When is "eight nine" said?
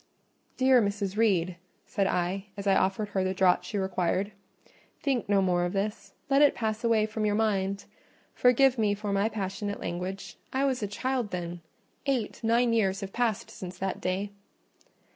12.07-12.73